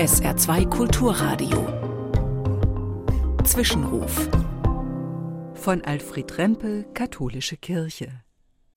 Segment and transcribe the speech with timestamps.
[0.00, 1.68] SR2 Kulturradio.
[3.44, 4.30] Zwischenruf.
[5.52, 8.08] Von Alfred Rempel, Katholische Kirche.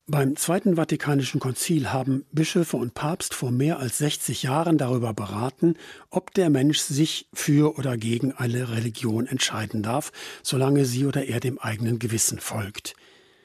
[0.05, 5.75] Beim Zweiten Vatikanischen Konzil haben Bischöfe und Papst vor mehr als 60 Jahren darüber beraten,
[6.09, 10.11] ob der Mensch sich für oder gegen eine Religion entscheiden darf,
[10.42, 12.97] solange sie oder er dem eigenen Gewissen folgt.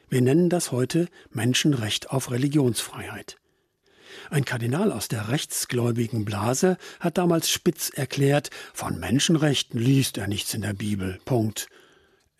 [0.08, 3.36] Wir nennen das heute Menschenrecht auf Religionsfreiheit.
[4.30, 10.52] Ein Kardinal aus der rechtsgläubigen Blase hat damals spitz erklärt, von Menschenrechten liest er nichts
[10.54, 11.18] in der Bibel.
[11.24, 11.68] Punkt.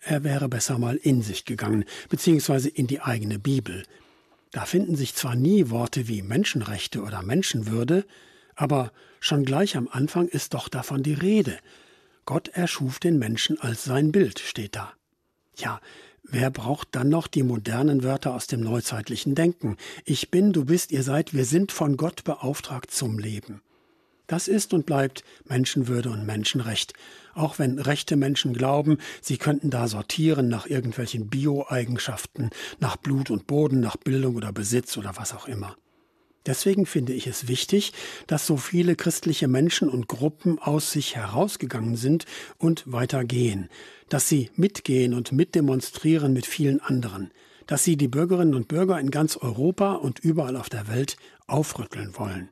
[0.01, 3.83] Er wäre besser mal in sich gegangen, beziehungsweise in die eigene Bibel.
[4.51, 8.05] Da finden sich zwar nie Worte wie Menschenrechte oder Menschenwürde,
[8.55, 11.57] aber schon gleich am Anfang ist doch davon die Rede.
[12.25, 14.93] Gott erschuf den Menschen als sein Bild, steht da.
[15.57, 15.81] Ja,
[16.31, 19.77] wer braucht dann noch die modernen Wörter aus dem neuzeitlichen Denken?
[20.05, 23.61] Ich bin, du bist, ihr seid, wir sind von Gott beauftragt zum Leben.
[24.27, 26.93] Das ist und bleibt Menschenwürde und Menschenrecht.
[27.33, 33.47] Auch wenn rechte Menschen glauben, sie könnten da sortieren nach irgendwelchen Bio-Eigenschaften, nach Blut und
[33.47, 35.75] Boden, nach Bildung oder Besitz oder was auch immer.
[36.49, 37.93] Deswegen finde ich es wichtig,
[38.25, 42.25] dass so viele christliche Menschen und Gruppen aus sich herausgegangen sind
[42.57, 43.69] und weitergehen,
[44.09, 47.29] dass sie mitgehen und mitdemonstrieren mit vielen anderen,
[47.67, 52.17] dass sie die Bürgerinnen und Bürger in ganz Europa und überall auf der Welt aufrütteln
[52.17, 52.49] wollen.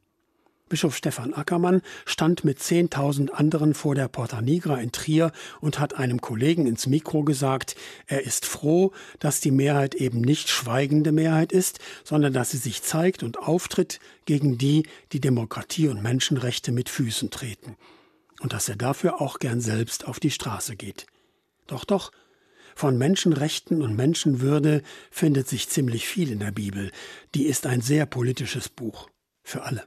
[0.69, 5.95] Bischof Stefan Ackermann stand mit 10.000 anderen vor der Porta Nigra in Trier und hat
[5.95, 11.51] einem Kollegen ins Mikro gesagt, er ist froh, dass die Mehrheit eben nicht schweigende Mehrheit
[11.51, 16.89] ist, sondern dass sie sich zeigt und auftritt gegen die, die Demokratie und Menschenrechte mit
[16.89, 17.77] Füßen treten.
[18.41, 21.07] Und dass er dafür auch gern selbst auf die Straße geht.
[21.65, 22.11] Doch, doch,
[22.75, 26.91] von Menschenrechten und Menschenwürde findet sich ziemlich viel in der Bibel.
[27.33, 29.09] Die ist ein sehr politisches Buch.
[29.43, 29.83] Für alle.